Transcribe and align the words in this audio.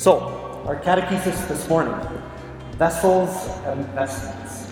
So, 0.00 0.62
our 0.64 0.80
catechesis 0.80 1.46
this 1.46 1.68
morning 1.68 1.94
vessels 2.78 3.28
and 3.66 3.84
vestments. 3.88 4.68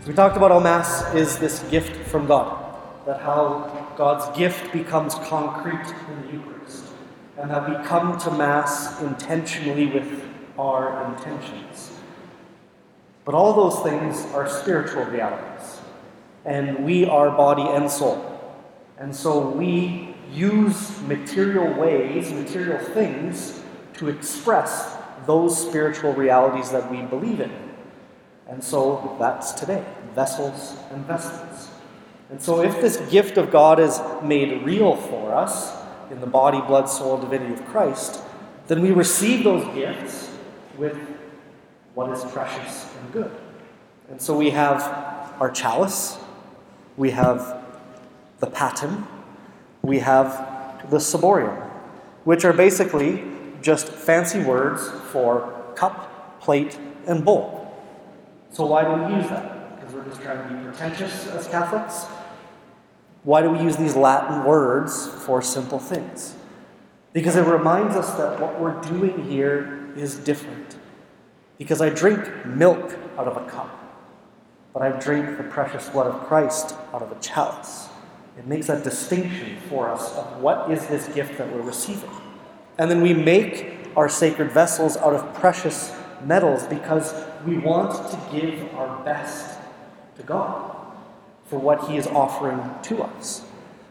So, 0.00 0.08
we 0.08 0.14
talked 0.14 0.36
about 0.36 0.50
how 0.50 0.58
Mass 0.58 1.14
is 1.14 1.38
this 1.38 1.60
gift 1.70 1.94
from 2.08 2.26
God, 2.26 2.74
that 3.06 3.20
how 3.20 3.92
God's 3.96 4.36
gift 4.36 4.72
becomes 4.72 5.14
concrete 5.30 5.86
in 6.08 6.22
the 6.22 6.32
Eucharist, 6.32 6.86
and 7.38 7.48
that 7.52 7.68
we 7.68 7.86
come 7.86 8.18
to 8.18 8.32
Mass 8.32 9.00
intentionally 9.00 9.86
with 9.86 10.24
our 10.58 11.14
intentions. 11.14 11.92
But 13.24 13.36
all 13.36 13.52
those 13.52 13.80
things 13.84 14.26
are 14.34 14.48
spiritual 14.48 15.04
realities, 15.04 15.78
and 16.44 16.84
we 16.84 17.04
are 17.04 17.30
body 17.30 17.62
and 17.62 17.88
soul. 17.88 18.40
And 18.98 19.14
so 19.14 19.50
we 19.50 20.16
use 20.32 21.00
material 21.02 21.72
ways, 21.74 22.32
material 22.32 22.80
things, 22.86 23.60
to 23.94 24.08
express 24.08 24.96
those 25.26 25.60
spiritual 25.68 26.12
realities 26.12 26.70
that 26.70 26.90
we 26.90 27.02
believe 27.02 27.40
in. 27.40 27.52
And 28.48 28.62
so 28.62 29.16
that's 29.18 29.52
today 29.52 29.84
vessels 30.14 30.76
and 30.90 31.04
vessels. 31.06 31.70
And 32.30 32.40
so, 32.40 32.62
if 32.62 32.80
this 32.80 32.96
gift 33.10 33.36
of 33.36 33.50
God 33.50 33.78
is 33.78 34.00
made 34.22 34.62
real 34.64 34.96
for 34.96 35.34
us 35.34 35.72
in 36.10 36.20
the 36.20 36.26
body, 36.26 36.60
blood, 36.60 36.88
soul, 36.88 37.18
divinity 37.18 37.54
of 37.54 37.64
Christ, 37.66 38.22
then 38.66 38.80
we 38.80 38.92
receive 38.92 39.44
those 39.44 39.64
gifts 39.74 40.30
with 40.78 40.96
what 41.94 42.10
is 42.10 42.24
precious 42.32 42.88
and 42.98 43.12
good. 43.12 43.30
And 44.08 44.20
so, 44.20 44.36
we 44.36 44.50
have 44.50 44.82
our 45.38 45.50
chalice, 45.50 46.16
we 46.96 47.10
have 47.10 47.62
the 48.40 48.46
paten, 48.46 49.06
we 49.82 49.98
have 49.98 50.90
the 50.90 50.98
ciborium, 50.98 51.60
which 52.24 52.44
are 52.44 52.52
basically 52.52 53.22
just 53.64 53.88
fancy 53.88 54.40
words 54.40 54.90
for 55.10 55.72
cup, 55.74 56.38
plate, 56.40 56.78
and 57.06 57.24
bowl. 57.24 57.74
So 58.52 58.66
why 58.66 58.84
do 58.84 58.92
we 58.92 59.20
use 59.20 59.28
that? 59.30 59.80
Because 59.80 59.94
we're 59.94 60.04
just 60.04 60.20
trying 60.20 60.46
to 60.46 60.54
be 60.54 60.62
pretentious 60.62 61.26
as 61.28 61.48
Catholics? 61.48 62.04
Why 63.22 63.40
do 63.40 63.50
we 63.50 63.60
use 63.60 63.76
these 63.76 63.96
Latin 63.96 64.44
words 64.44 65.08
for 65.08 65.40
simple 65.40 65.78
things? 65.78 66.34
Because 67.14 67.36
it 67.36 67.46
reminds 67.46 67.96
us 67.96 68.12
that 68.14 68.38
what 68.38 68.60
we're 68.60 68.78
doing 68.82 69.30
here 69.30 69.90
is 69.96 70.16
different. 70.16 70.76
Because 71.56 71.80
I 71.80 71.88
drink 71.88 72.44
milk 72.44 72.94
out 73.16 73.26
of 73.26 73.36
a 73.38 73.48
cup, 73.48 73.70
but 74.74 74.82
I 74.82 74.90
drink 74.90 75.38
the 75.38 75.44
precious 75.44 75.88
blood 75.88 76.08
of 76.08 76.20
Christ 76.26 76.74
out 76.92 77.00
of 77.00 77.10
a 77.10 77.20
chalice. 77.20 77.88
It 78.36 78.46
makes 78.46 78.66
that 78.66 78.84
distinction 78.84 79.56
for 79.70 79.88
us 79.88 80.14
of 80.16 80.40
what 80.42 80.70
is 80.70 80.86
this 80.88 81.08
gift 81.08 81.38
that 81.38 81.50
we're 81.50 81.62
receiving. 81.62 82.10
And 82.78 82.90
then 82.90 83.00
we 83.02 83.14
make 83.14 83.74
our 83.96 84.08
sacred 84.08 84.50
vessels 84.50 84.96
out 84.96 85.14
of 85.14 85.34
precious 85.34 85.94
metals 86.24 86.64
because 86.66 87.14
we 87.46 87.58
want 87.58 87.92
to 88.10 88.40
give 88.40 88.74
our 88.74 89.04
best 89.04 89.58
to 90.16 90.22
God 90.22 90.76
for 91.46 91.58
what 91.58 91.88
He 91.88 91.96
is 91.96 92.06
offering 92.06 92.60
to 92.82 93.02
us. 93.02 93.44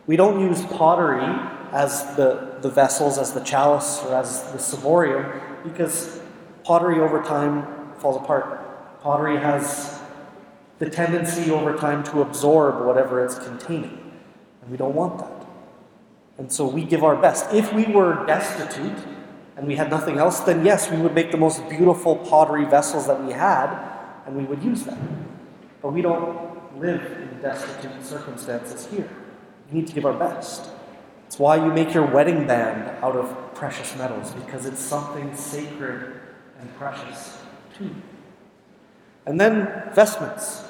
We 0.05 0.15
don't 0.17 0.41
use 0.41 0.65
pottery 0.65 1.23
as 1.71 2.15
the, 2.15 2.57
the 2.61 2.69
vessels, 2.69 3.17
as 3.17 3.33
the 3.33 3.39
chalice, 3.39 4.03
or 4.03 4.15
as 4.15 4.43
the 4.51 4.57
ciborium, 4.57 5.41
because 5.63 6.19
pottery 6.63 6.99
over 6.99 7.23
time 7.23 7.93
falls 7.99 8.17
apart. 8.17 9.01
Pottery 9.01 9.37
has 9.37 10.01
the 10.79 10.89
tendency 10.89 11.51
over 11.51 11.75
time 11.77 12.03
to 12.03 12.21
absorb 12.21 12.85
whatever 12.85 13.23
it's 13.23 13.39
containing. 13.39 14.11
And 14.61 14.71
we 14.71 14.77
don't 14.77 14.93
want 14.93 15.19
that. 15.19 15.42
And 16.37 16.51
so 16.51 16.65
we 16.65 16.83
give 16.83 17.03
our 17.03 17.15
best. 17.15 17.53
If 17.53 17.71
we 17.73 17.85
were 17.85 18.25
destitute 18.25 18.97
and 19.55 19.67
we 19.67 19.75
had 19.75 19.89
nothing 19.89 20.17
else, 20.17 20.39
then 20.39 20.65
yes, 20.65 20.89
we 20.89 20.97
would 20.97 21.13
make 21.13 21.31
the 21.31 21.37
most 21.37 21.67
beautiful 21.69 22.15
pottery 22.15 22.65
vessels 22.65 23.07
that 23.07 23.23
we 23.23 23.33
had 23.33 23.69
and 24.25 24.35
we 24.35 24.43
would 24.43 24.63
use 24.63 24.83
them. 24.83 25.27
But 25.81 25.93
we 25.93 26.01
don't 26.01 26.79
live 26.79 27.01
in 27.03 27.41
destitute 27.41 28.03
circumstances 28.03 28.87
here. 28.87 29.09
We 29.69 29.79
need 29.79 29.87
to 29.87 29.93
give 29.93 30.05
our 30.05 30.13
best. 30.13 30.69
It's 31.27 31.39
why 31.39 31.55
you 31.55 31.71
make 31.71 31.93
your 31.93 32.05
wedding 32.05 32.47
band 32.47 32.89
out 33.03 33.15
of 33.15 33.55
precious 33.55 33.95
metals, 33.97 34.31
because 34.31 34.65
it's 34.65 34.79
something 34.79 35.35
sacred 35.35 36.19
and 36.59 36.75
precious 36.77 37.37
to 37.77 37.85
you. 37.85 37.95
And 39.25 39.39
then 39.39 39.91
vestments, 39.93 40.63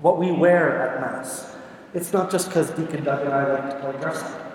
what 0.00 0.18
we 0.18 0.30
wear 0.30 0.82
at 0.82 1.00
Mass. 1.00 1.54
It's 1.94 2.12
not 2.12 2.30
just 2.30 2.48
because 2.48 2.70
Deacon 2.70 3.04
Doug 3.04 3.24
and 3.24 3.32
I 3.32 3.52
like 3.52 3.70
to 3.70 3.80
play 3.80 4.00
dress 4.00 4.22
up. 4.22 4.47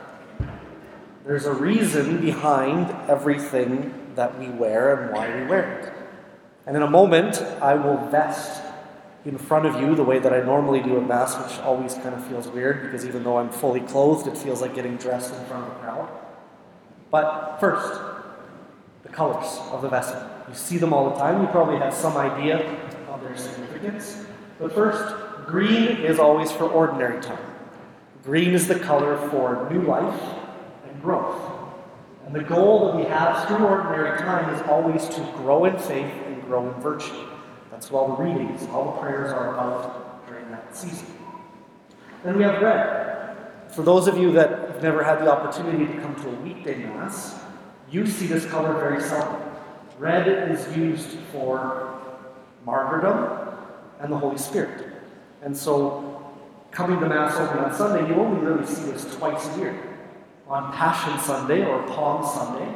There's 1.25 1.45
a 1.45 1.53
reason 1.53 2.19
behind 2.19 2.93
everything 3.09 3.93
that 4.15 4.37
we 4.37 4.49
wear 4.49 4.93
and 4.93 5.13
why 5.13 5.33
we 5.33 5.45
wear 5.45 5.79
it. 5.79 5.93
And 6.67 6.75
in 6.75 6.83
a 6.83 6.89
moment, 6.89 7.41
I 7.61 7.75
will 7.75 7.97
vest 8.09 8.61
in 9.23 9.37
front 9.37 9.65
of 9.65 9.79
you 9.79 9.95
the 9.95 10.03
way 10.03 10.19
that 10.19 10.33
I 10.33 10.41
normally 10.41 10.81
do 10.81 10.97
at 10.97 11.07
Mass, 11.07 11.37
which 11.37 11.59
always 11.59 11.93
kind 11.93 12.13
of 12.13 12.25
feels 12.27 12.49
weird 12.49 12.81
because 12.81 13.05
even 13.05 13.23
though 13.23 13.37
I'm 13.37 13.49
fully 13.49 13.79
clothed, 13.79 14.27
it 14.27 14.37
feels 14.37 14.61
like 14.61 14.75
getting 14.75 14.97
dressed 14.97 15.33
in 15.33 15.45
front 15.45 15.65
of 15.65 15.77
a 15.77 15.79
crowd. 15.79 16.09
But 17.09 17.57
first, 17.61 18.01
the 19.03 19.09
colors 19.09 19.59
of 19.71 19.81
the 19.81 19.87
vestment. 19.87 20.29
You 20.49 20.55
see 20.55 20.77
them 20.77 20.91
all 20.91 21.09
the 21.09 21.15
time. 21.15 21.41
You 21.41 21.47
probably 21.47 21.77
have 21.77 21.93
some 21.93 22.17
idea 22.17 22.69
of 23.07 23.23
their 23.23 23.37
significance. 23.37 24.25
But 24.59 24.73
first, 24.73 25.15
green 25.47 25.99
is 25.99 26.19
always 26.19 26.51
for 26.51 26.65
ordinary 26.65 27.21
time. 27.21 27.45
Green 28.25 28.53
is 28.53 28.67
the 28.67 28.79
color 28.79 29.15
for 29.29 29.69
new 29.71 29.83
life 29.83 30.42
growth. 31.03 31.37
And 32.25 32.33
the 32.33 32.43
goal 32.43 32.87
that 32.87 32.95
we 32.95 33.03
have 33.03 33.47
through 33.47 33.65
ordinary 33.65 34.17
time 34.17 34.53
is 34.55 34.61
always 34.63 35.07
to 35.09 35.21
grow 35.35 35.65
in 35.65 35.77
faith 35.77 36.11
and 36.25 36.41
grow 36.43 36.67
in 36.67 36.81
virtue. 36.81 37.27
That's 37.69 37.91
what 37.91 37.99
all 37.99 38.15
the 38.15 38.23
readings, 38.23 38.65
all 38.69 38.93
the 38.93 39.01
prayers 39.01 39.31
are 39.31 39.53
about 39.53 40.25
during 40.27 40.49
that 40.49 40.75
season. 40.75 41.07
Then 42.23 42.37
we 42.37 42.43
have 42.43 42.61
red. 42.61 43.35
For 43.69 43.81
those 43.81 44.07
of 44.07 44.17
you 44.17 44.31
that 44.33 44.49
have 44.49 44.81
never 44.81 45.03
had 45.03 45.19
the 45.19 45.29
opportunity 45.29 45.85
to 45.85 46.01
come 46.01 46.15
to 46.15 46.29
a 46.29 46.35
weekday 46.41 46.77
Mass, 46.77 47.39
you 47.91 48.07
see 48.07 48.27
this 48.27 48.45
color 48.45 48.73
very 48.73 49.01
seldom. 49.01 49.41
Red 49.99 50.51
is 50.51 50.75
used 50.75 51.17
for 51.31 51.99
martyrdom 52.65 53.57
and 53.99 54.11
the 54.11 54.17
Holy 54.17 54.37
Spirit. 54.37 54.93
And 55.41 55.55
so, 55.55 56.33
coming 56.71 56.99
to 57.01 57.07
Mass 57.07 57.35
open 57.35 57.59
on 57.59 57.73
Sunday, 57.75 58.07
you 58.07 58.15
only 58.15 58.45
really 58.45 58.65
see 58.65 58.83
this 58.83 59.13
twice 59.15 59.45
a 59.55 59.59
year 59.59 59.92
on 60.53 60.71
Passion 60.71 61.17
Sunday 61.19 61.65
or 61.65 61.81
Palm 61.87 62.23
Sunday, 62.23 62.71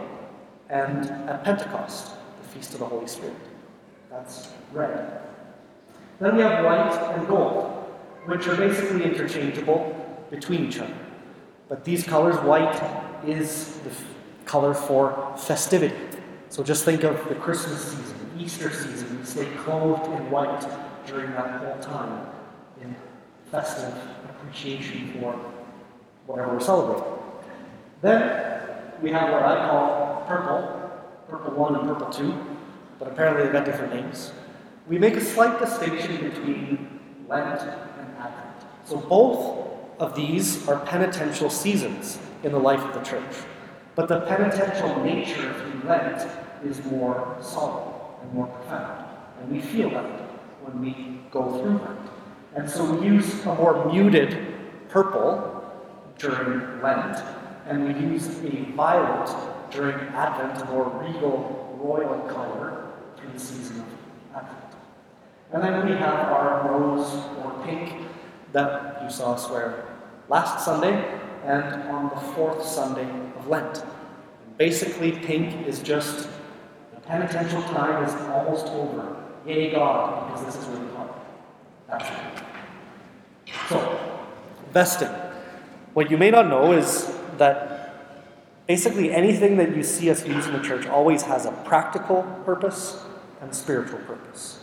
and 0.70 1.06
at 1.30 1.44
Pentecost, 1.44 2.16
the 2.42 2.48
Feast 2.50 2.74
of 2.74 2.80
the 2.80 2.86
Holy 2.88 3.06
Spirit. 3.06 3.36
That's 4.10 4.50
red. 4.74 5.22
Then 6.20 6.38
we 6.38 6.42
have 6.42 6.66
white 6.66 7.16
and 7.16 7.28
gold, 7.28 7.68
which 8.26 8.48
are 8.48 8.56
basically 8.56 9.04
interchangeable 9.04 9.96
between 10.32 10.66
each 10.66 10.80
other. 10.80 10.98
But 11.70 11.86
these 11.86 12.04
colors, 12.04 12.36
white 12.38 12.82
is 13.28 13.78
the 13.80 13.92
f- 13.92 14.04
color 14.46 14.74
for 14.74 15.36
festivity. 15.38 15.94
So 16.50 16.64
just 16.64 16.84
think 16.84 17.04
of 17.04 17.30
the 17.30 17.36
Christmas 17.36 17.92
season, 17.92 18.32
Easter 18.40 18.72
season. 18.72 19.20
We 19.20 19.26
stay 19.26 19.48
clothed 19.58 20.08
in 20.08 20.32
white 20.32 20.66
during 21.06 21.30
that 21.32 21.62
whole 21.62 21.78
time 21.80 22.26
in 22.82 22.96
festive 23.52 23.94
appreciation 24.30 25.20
for 25.22 25.34
whatever 26.26 26.54
we're 26.54 26.60
celebrating. 26.60 27.17
Then 28.02 28.62
we 29.02 29.12
have 29.12 29.32
what 29.32 29.44
I 29.44 29.68
call 29.68 30.24
purple, 30.28 30.92
purple 31.28 31.54
1 31.54 31.76
and 31.76 31.88
purple 31.88 32.10
2, 32.10 32.34
but 33.00 33.08
apparently 33.08 33.44
they've 33.44 33.54
got 33.54 33.66
different 33.66 33.94
names. 33.94 34.32
We 34.88 34.98
make 34.98 35.16
a 35.16 35.22
slight 35.22 35.60
distinction 35.60 36.30
between 36.30 37.00
Lent 37.28 37.62
and 37.62 38.18
Advent. 38.18 38.66
So 38.86 38.98
both 38.98 39.68
of 40.00 40.16
these 40.16 40.68
are 40.68 40.80
penitential 40.86 41.50
seasons 41.50 42.20
in 42.44 42.52
the 42.52 42.60
life 42.60 42.80
of 42.82 42.94
the 42.94 43.02
church. 43.02 43.36
But 43.96 44.08
the 44.08 44.22
penitential 44.22 45.04
nature 45.04 45.54
through 45.54 45.90
Lent 45.90 46.28
is 46.64 46.84
more 46.86 47.36
solemn 47.42 47.94
and 48.22 48.34
more 48.34 48.48
profound. 48.48 49.06
And 49.42 49.52
we 49.52 49.60
feel 49.60 49.90
that 49.90 50.06
when 50.62 50.80
we 50.82 51.20
go 51.32 51.60
through 51.60 51.80
Lent. 51.80 52.10
And 52.56 52.70
so 52.70 52.92
we 52.94 53.08
use 53.08 53.46
a 53.46 53.56
more 53.56 53.92
muted 53.92 54.38
purple 54.90 55.54
during 56.18 56.82
Lent, 56.82 57.18
and 57.68 57.84
we 57.86 58.14
use 58.14 58.28
a 58.44 58.72
violet 58.72 59.30
during 59.72 59.96
Advent, 60.10 60.62
a 60.62 60.66
more 60.72 60.86
regal, 61.04 61.78
royal 61.82 62.20
color 62.30 62.88
in 63.24 63.34
the 63.34 63.40
season 63.40 63.82
of 63.82 63.86
Advent. 64.36 64.76
And 65.52 65.64
then 65.64 65.86
we 65.86 65.92
have 65.94 66.32
our 66.32 66.70
rose 66.72 67.14
or 67.44 67.62
pink 67.66 68.08
that 68.54 69.02
you 69.04 69.10
saw 69.10 69.34
us 69.34 69.50
wear 69.50 69.86
last 70.30 70.64
Sunday 70.64 71.20
and 71.46 71.84
on 71.90 72.10
the 72.10 72.22
fourth 72.34 72.66
Sunday 72.66 73.10
of 73.38 73.48
Lent. 73.48 73.84
And 74.46 74.58
basically, 74.58 75.12
pink 75.12 75.68
is 75.68 75.82
just 75.82 76.30
the 76.94 77.02
penitential 77.02 77.62
time 77.64 78.04
is 78.04 78.14
almost 78.30 78.68
over. 78.68 79.16
Yay, 79.46 79.72
God, 79.72 80.28
because 80.28 80.46
this 80.46 80.64
is 80.64 80.68
really 80.70 80.94
hard. 80.94 81.12
That's. 81.88 82.10
So, 83.70 84.20
vesting. 84.72 85.10
What 85.94 86.12
you 86.12 86.18
may 86.18 86.32
not 86.32 86.48
know 86.48 86.74
is 86.74 87.17
that 87.38 87.88
Basically, 88.68 89.14
anything 89.14 89.56
that 89.58 89.74
you 89.76 89.82
see 89.82 90.10
us 90.10 90.28
use 90.28 90.46
in 90.46 90.52
the 90.52 90.60
church 90.60 90.86
always 90.88 91.22
has 91.24 91.46
a 91.46 91.52
practical 91.64 92.24
purpose 92.44 93.02
and 93.40 93.56
spiritual 93.56 94.00
purpose. 94.00 94.60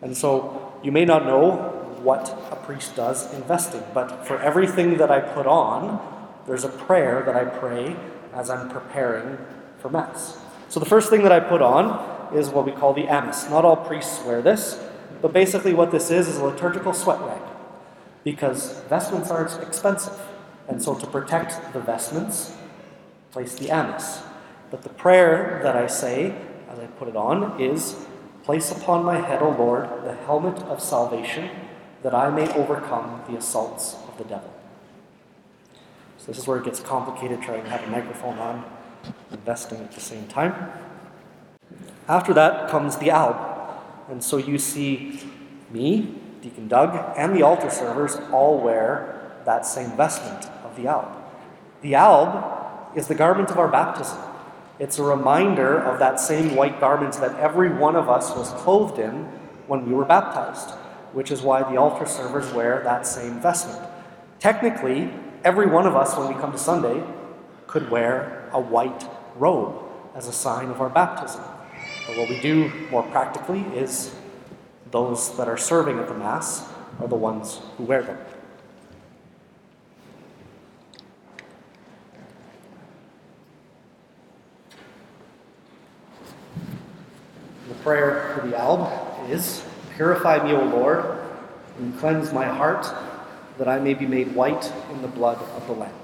And 0.00 0.16
so 0.16 0.72
you 0.84 0.92
may 0.92 1.04
not 1.04 1.26
know 1.26 1.56
what 2.00 2.30
a 2.52 2.56
priest 2.56 2.94
does 2.94 3.32
in 3.34 3.42
vesting, 3.42 3.82
but 3.92 4.24
for 4.24 4.40
everything 4.40 4.98
that 4.98 5.10
I 5.10 5.18
put 5.18 5.48
on, 5.48 5.98
there's 6.46 6.62
a 6.62 6.68
prayer 6.68 7.24
that 7.26 7.34
I 7.34 7.44
pray 7.44 7.96
as 8.32 8.50
I'm 8.50 8.70
preparing 8.70 9.36
for 9.80 9.88
Mass. 9.88 10.38
So 10.68 10.78
the 10.78 10.86
first 10.86 11.10
thing 11.10 11.24
that 11.24 11.32
I 11.32 11.40
put 11.40 11.60
on 11.60 12.32
is 12.32 12.50
what 12.50 12.64
we 12.64 12.72
call 12.72 12.94
the 12.94 13.06
amice. 13.06 13.50
Not 13.50 13.64
all 13.64 13.76
priests 13.76 14.24
wear 14.24 14.42
this, 14.42 14.80
but 15.20 15.32
basically 15.32 15.74
what 15.74 15.90
this 15.90 16.12
is 16.12 16.28
is 16.28 16.36
a 16.36 16.44
liturgical 16.44 16.92
sweat 16.92 17.20
rag 17.20 17.42
because 18.22 18.80
vestments 18.82 19.32
are 19.32 19.44
expensive. 19.60 20.16
And 20.68 20.82
so 20.82 20.94
to 20.94 21.06
protect 21.06 21.72
the 21.72 21.80
vestments, 21.80 22.54
place 23.30 23.54
the 23.54 23.68
amice. 23.68 24.20
But 24.70 24.82
the 24.82 24.90
prayer 24.90 25.60
that 25.62 25.76
I 25.76 25.86
say 25.86 26.34
as 26.68 26.78
I 26.78 26.86
put 26.86 27.08
it 27.08 27.16
on 27.16 27.60
is 27.60 27.96
Place 28.48 28.70
upon 28.72 29.04
my 29.04 29.20
head, 29.20 29.42
O 29.42 29.50
Lord, 29.50 29.90
the 30.04 30.14
helmet 30.14 30.56
of 30.62 30.82
salvation, 30.82 31.50
that 32.02 32.14
I 32.14 32.30
may 32.30 32.50
overcome 32.54 33.20
the 33.28 33.36
assaults 33.36 33.94
of 34.08 34.16
the 34.16 34.24
devil. 34.24 34.50
So 36.16 36.28
this 36.28 36.38
is 36.38 36.46
where 36.46 36.56
it 36.56 36.64
gets 36.64 36.80
complicated 36.80 37.42
trying 37.42 37.64
to 37.64 37.68
have 37.68 37.84
a 37.84 37.90
microphone 37.90 38.38
on 38.38 38.64
and 39.30 39.44
vesting 39.44 39.80
at 39.80 39.92
the 39.92 40.00
same 40.00 40.26
time. 40.28 40.54
After 42.08 42.32
that 42.32 42.70
comes 42.70 42.96
the 42.96 43.10
alb. 43.10 43.36
And 44.08 44.24
so 44.24 44.38
you 44.38 44.56
see 44.56 45.20
me, 45.70 46.14
Deacon 46.40 46.68
Doug, 46.68 46.96
and 47.18 47.36
the 47.36 47.42
altar 47.42 47.68
servers 47.68 48.16
all 48.32 48.58
wear 48.58 49.30
that 49.44 49.66
same 49.66 49.94
vestment 49.94 50.48
the 50.82 50.88
alb. 50.88 51.16
The 51.82 51.94
alb 51.94 52.96
is 52.96 53.08
the 53.08 53.14
garment 53.14 53.50
of 53.50 53.58
our 53.58 53.68
baptism. 53.68 54.18
It's 54.78 54.98
a 54.98 55.02
reminder 55.02 55.78
of 55.78 55.98
that 55.98 56.20
same 56.20 56.54
white 56.54 56.80
garment 56.80 57.14
that 57.14 57.38
every 57.38 57.68
one 57.68 57.96
of 57.96 58.08
us 58.08 58.34
was 58.36 58.52
clothed 58.52 58.98
in 58.98 59.24
when 59.66 59.86
we 59.86 59.92
were 59.92 60.04
baptized, 60.04 60.70
which 61.12 61.30
is 61.30 61.42
why 61.42 61.68
the 61.70 61.76
altar 61.76 62.06
servers 62.06 62.52
wear 62.52 62.82
that 62.84 63.06
same 63.06 63.40
vestment. 63.40 63.80
Technically, 64.38 65.10
every 65.44 65.66
one 65.66 65.86
of 65.86 65.96
us, 65.96 66.16
when 66.16 66.28
we 66.32 66.40
come 66.40 66.52
to 66.52 66.58
Sunday, 66.58 67.02
could 67.66 67.90
wear 67.90 68.48
a 68.52 68.60
white 68.60 69.04
robe 69.36 69.82
as 70.14 70.28
a 70.28 70.32
sign 70.32 70.70
of 70.70 70.80
our 70.80 70.88
baptism. 70.88 71.42
But 72.06 72.16
what 72.16 72.28
we 72.28 72.40
do 72.40 72.72
more 72.90 73.02
practically 73.02 73.60
is 73.76 74.14
those 74.90 75.36
that 75.36 75.48
are 75.48 75.56
serving 75.56 75.98
at 75.98 76.08
the 76.08 76.14
Mass 76.14 76.66
are 77.00 77.08
the 77.08 77.16
ones 77.16 77.60
who 77.76 77.84
wear 77.84 78.02
them. 78.02 78.18
Prayer 87.88 88.34
for 88.34 88.46
the 88.46 88.54
alb 88.54 88.86
is 89.30 89.64
Purify 89.96 90.44
me, 90.44 90.52
O 90.52 90.62
Lord, 90.62 91.06
and 91.78 91.98
cleanse 91.98 92.34
my 92.34 92.44
heart, 92.44 92.86
that 93.56 93.66
I 93.66 93.78
may 93.78 93.94
be 93.94 94.04
made 94.04 94.34
white 94.34 94.70
in 94.92 95.00
the 95.00 95.08
blood 95.08 95.38
of 95.56 95.66
the 95.66 95.72
Lamb. 95.72 95.94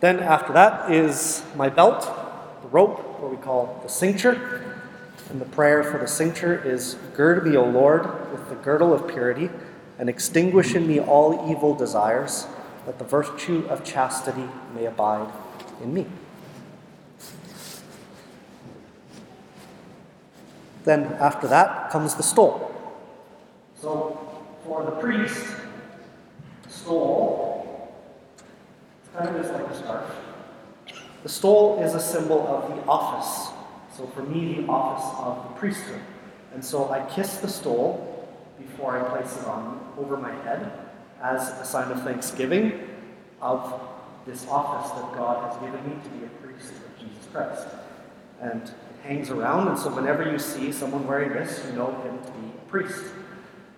Then, 0.00 0.20
after 0.20 0.54
that, 0.54 0.90
is 0.90 1.44
my 1.56 1.68
belt, 1.68 2.04
the 2.62 2.68
rope, 2.68 3.20
what 3.20 3.30
we 3.30 3.36
call 3.36 3.78
the 3.82 3.90
cincture. 3.90 4.64
And 5.28 5.42
the 5.42 5.44
prayer 5.44 5.84
for 5.84 5.98
the 5.98 6.08
cincture 6.08 6.58
is 6.64 6.94
Gird 7.14 7.46
me, 7.46 7.54
O 7.54 7.66
Lord, 7.66 8.32
with 8.32 8.48
the 8.48 8.54
girdle 8.54 8.94
of 8.94 9.06
purity, 9.06 9.50
and 9.98 10.08
extinguish 10.08 10.74
in 10.74 10.86
me 10.86 11.00
all 11.00 11.50
evil 11.50 11.74
desires, 11.74 12.46
that 12.86 12.98
the 12.98 13.04
virtue 13.04 13.66
of 13.68 13.84
chastity 13.84 14.48
may 14.74 14.86
abide 14.86 15.30
in 15.82 15.92
me. 15.92 16.06
Then, 20.86 21.12
after 21.20 21.46
that, 21.48 21.90
comes 21.90 22.14
the 22.14 22.22
stole. 22.22 22.72
So, 23.78 24.18
for 24.64 24.82
the 24.84 24.92
priest, 24.92 25.46
stole, 26.68 27.92
kind 29.14 29.28
of 29.28 29.42
just 29.42 29.52
like 29.52 29.66
a 29.66 29.76
scarf. 29.76 30.16
The 31.22 31.28
stole 31.28 31.82
is 31.82 31.94
a 31.94 32.00
symbol 32.00 32.46
of 32.46 32.74
the 32.74 32.82
office 32.86 33.52
so 33.96 34.06
for 34.08 34.22
me, 34.22 34.60
the 34.60 34.66
office 34.68 35.18
of 35.18 35.48
the 35.48 35.58
priesthood. 35.58 36.00
And 36.52 36.62
so 36.62 36.90
I 36.90 37.00
kiss 37.06 37.38
the 37.38 37.48
stole 37.48 38.28
before 38.58 38.98
I 38.98 39.08
place 39.08 39.38
it 39.38 39.46
on 39.46 39.80
over 39.96 40.18
my 40.18 40.32
head 40.42 40.70
as 41.22 41.48
a 41.60 41.64
sign 41.64 41.90
of 41.90 42.02
thanksgiving 42.02 42.88
of 43.40 43.80
this 44.26 44.46
office 44.48 44.90
that 44.90 45.14
God 45.14 45.50
has 45.50 45.58
given 45.62 45.82
me 45.88 45.96
to 46.02 46.08
be 46.10 46.24
a 46.26 46.28
priest 46.28 46.72
of 46.72 46.98
Jesus 46.98 47.26
Christ. 47.32 47.68
And 48.40 48.70
hangs 49.06 49.30
around, 49.30 49.68
and 49.68 49.78
so 49.78 49.94
whenever 49.94 50.28
you 50.30 50.38
see 50.38 50.72
someone 50.72 51.06
wearing 51.06 51.30
this, 51.30 51.64
you 51.66 51.72
know 51.76 51.92
him 52.02 52.18
to 52.24 52.32
be 52.32 52.48
a 52.48 52.68
priest. 52.68 53.04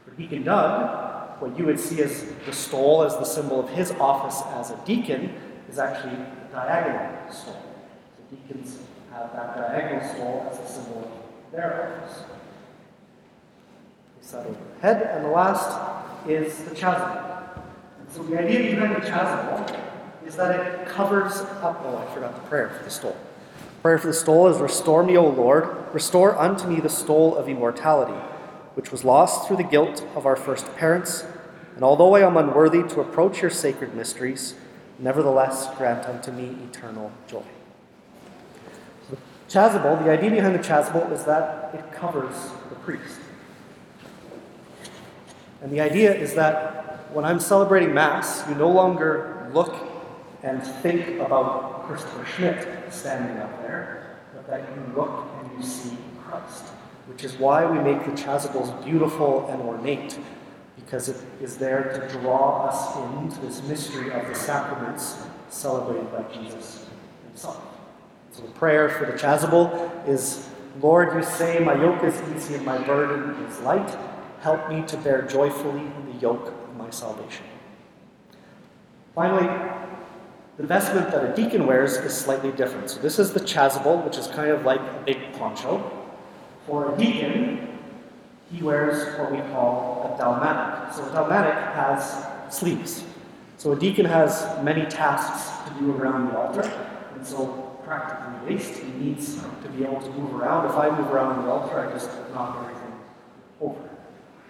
For 0.05 0.11
Deacon 0.17 0.45
Doug, 0.45 1.41
what 1.41 1.57
you 1.59 1.67
would 1.67 1.79
see 1.79 2.03
as 2.03 2.25
the 2.47 2.53
stole 2.53 3.03
as 3.03 3.17
the 3.17 3.25
symbol 3.25 3.61
of 3.61 3.69
his 3.71 3.93
office 3.93 4.43
as 4.55 4.71
a 4.71 4.81
deacon 4.87 5.35
is 5.69 5.79
actually 5.79 6.15
a 6.15 6.49
diagonal 6.51 7.33
stole. 7.33 7.63
So 8.17 8.37
deacons 8.37 8.79
have 9.13 9.33
that 9.35 9.57
diagonal 9.57 10.15
stole 10.15 10.49
as 10.51 10.59
a 10.59 10.73
symbol 10.73 11.05
of 11.05 11.53
their 11.53 12.03
office. 12.03 12.25
Place 14.21 14.35
over 14.35 14.51
the 14.51 14.81
head. 14.81 15.03
And 15.15 15.25
the 15.27 15.31
last 15.31 16.27
is 16.27 16.65
the 16.65 16.75
chasuble. 16.75 17.37
So 18.11 18.23
the 18.23 18.41
idea 18.41 18.75
behind 18.75 18.97
the 18.97 19.07
chasuble 19.07 19.79
is 20.27 20.37
that 20.37 20.59
it 20.59 20.89
covers 20.89 21.41
up. 21.41 21.83
Oh, 21.85 21.99
I 21.99 22.15
forgot 22.15 22.35
the 22.35 22.49
prayer 22.49 22.71
for 22.71 22.83
the 22.83 22.91
stole. 22.91 23.17
Prayer 23.83 23.99
for 23.99 24.09
the 24.09 24.15
stole 24.15 24.49
is 24.49 24.59
Restore 24.59 25.05
me, 25.05 25.17
O 25.17 25.27
Lord, 25.27 25.69
restore 25.93 26.37
unto 26.37 26.67
me 26.67 26.81
the 26.81 26.89
stole 26.89 27.37
of 27.37 27.49
immortality, 27.49 28.19
which 28.75 28.91
was 28.91 29.05
lost 29.05 29.47
through 29.47 29.59
the 29.59 29.63
guilt 29.63 30.05
of 30.17 30.27
our 30.27 30.37
first 30.37 30.75
parents. 30.77 31.25
And 31.77 31.85
although 31.85 32.17
I 32.17 32.27
am 32.27 32.37
unworthy 32.37 32.83
to 32.83 33.01
approach 33.01 33.41
your 33.41 33.51
sacred 33.51 33.95
mysteries, 33.95 34.55
nevertheless 34.99 35.73
grant 35.77 36.07
unto 36.07 36.33
me 36.33 36.57
eternal 36.69 37.13
joy. 37.29 37.45
Chasuble, 39.49 40.05
the 40.05 40.11
idea 40.11 40.31
behind 40.31 40.55
the 40.55 40.59
chasuble 40.59 41.11
is 41.13 41.25
that 41.25 41.71
it 41.73 41.93
covers 41.93 42.35
the 42.69 42.75
priest. 42.77 43.21
And 45.63 45.73
the 45.73 45.81
idea 45.81 46.15
is 46.15 46.35
that 46.35 47.09
when 47.13 47.25
I'm 47.25 47.41
celebrating 47.41 47.95
Mass, 47.95 48.47
you 48.49 48.55
no 48.55 48.69
longer 48.69 49.49
look 49.55 49.88
and 50.43 50.63
think 50.63 51.21
about 51.21 51.87
Christopher 51.87 52.25
Schmidt 52.25 52.93
standing 52.93 53.39
up 53.39 53.63
there, 53.63 54.19
but 54.35 54.47
that 54.47 54.61
you 54.75 54.95
look 54.95 55.27
and 55.41 55.51
you 55.57 55.63
see 55.67 55.97
Christ, 56.25 56.65
which 57.07 57.25
is 57.25 57.37
why 57.37 57.65
we 57.65 57.79
make 57.79 58.05
the 58.05 58.13
chasubles 58.13 58.85
beautiful 58.85 59.49
and 59.49 59.61
ornate, 59.63 60.19
because 60.77 61.09
it 61.09 61.17
is 61.41 61.57
there 61.57 61.93
to 61.93 62.19
draw 62.21 62.67
us 62.67 62.97
into 63.21 63.41
this 63.41 63.63
mystery 63.65 64.13
of 64.13 64.27
the 64.29 64.35
sacraments 64.35 65.23
celebrated 65.49 66.11
by 66.13 66.23
Jesus 66.33 66.87
himself. 67.27 67.63
So 68.33 68.43
the 68.43 68.53
prayer 68.53 68.89
for 68.89 69.07
the 69.07 69.13
chasuble 69.13 70.07
is 70.07 70.49
Lord, 70.81 71.15
you 71.17 71.23
say, 71.25 71.59
My 71.59 71.75
yoke 71.75 72.05
is 72.05 72.21
easy 72.37 72.55
and 72.55 72.65
my 72.65 72.79
burden 72.79 73.31
is 73.47 73.59
light. 73.61 73.97
Help 74.41 74.69
me 74.69 74.83
to 74.87 74.97
bear 74.99 75.23
joyfully 75.23 75.91
the 76.13 76.19
yoke 76.21 76.47
of 76.47 76.77
my 76.77 76.89
salvation. 76.91 77.45
Finally, 79.15 79.49
the 80.59 80.67
vestment 80.67 81.13
that 81.13 81.25
a 81.25 81.35
deacon 81.37 81.67
wears 81.67 81.97
is 81.99 82.13
slightly 82.13 82.51
different. 82.51 82.91
So 82.91 83.01
this 83.01 83.21
is 83.21 83.33
the 83.33 83.39
chasuble, 83.41 84.05
which 84.05 84.19
is 84.19 84.27
kind 84.27 84.51
of 84.51 84.65
like 84.65 84.81
a 84.81 85.03
big 85.07 85.33
poncho. 85.35 85.89
For 86.67 86.93
a 86.93 86.99
deacon, 86.99 87.79
he 88.51 88.63
wears 88.63 89.17
what 89.19 89.31
we 89.31 89.39
call 89.53 90.13
a 90.13 90.21
dalmatic. 90.21 90.95
So 90.95 91.09
a 91.09 91.13
dalmatic 91.13 91.55
has 91.75 92.27
sleeves. 92.51 93.05
So 93.57 93.71
a 93.71 93.77
deacon 93.77 94.05
has 94.05 94.45
many 94.65 94.85
tasks 94.87 95.69
to 95.69 95.79
do 95.79 95.93
around 95.93 96.31
the 96.31 96.39
altar. 96.39 96.63
And 97.15 97.25
so 97.25 97.47
practically 97.85 98.57
waste. 98.57 98.81
He 98.81 98.91
needs 98.93 99.37
to 99.37 99.69
be 99.69 99.85
able 99.85 100.01
to 100.01 100.11
move 100.11 100.35
around. 100.35 100.67
If 100.67 100.77
I 100.77 100.91
move 100.91 101.13
around 101.13 101.45
the 101.45 101.53
altar, 101.53 101.79
I 101.79 101.93
just 101.93 102.11
knock 102.35 102.59
everything 102.65 102.93
over. 103.61 103.89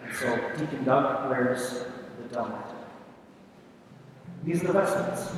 And 0.03 0.17
so 0.17 0.37
Deacon 0.57 0.85
Doug 0.85 1.29
wears 1.29 1.85
the 2.23 2.35
dalmatic. 2.35 2.77
These 4.45 4.65
are 4.65 4.69
the 4.69 4.73
vestments 4.73 5.33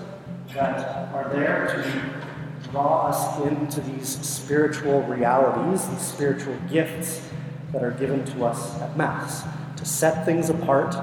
that 0.55 1.13
are 1.15 1.29
there 1.33 1.67
to 1.67 2.71
draw 2.71 3.07
us 3.09 3.41
into 3.47 3.81
these 3.81 4.09
spiritual 4.09 5.03
realities, 5.03 5.89
these 5.89 6.01
spiritual 6.01 6.57
gifts 6.71 7.29
that 7.73 7.83
are 7.83 7.93
given 7.93 8.25
to 8.25 8.45
us 8.45 8.81
at 8.81 8.97
Mass, 8.97 9.45
to 9.77 9.85
set 9.85 10.25
things 10.25 10.51
apart 10.51 10.95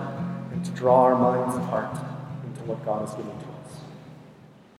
and 0.51 0.63
to 0.63 0.71
draw 0.71 1.03
our 1.03 1.15
minds 1.15 1.55
apart 1.57 1.91
into 2.45 2.61
what 2.63 2.83
God 2.85 3.07
has 3.07 3.15
given 3.15 3.31
to 3.31 3.45
us. 3.45 3.46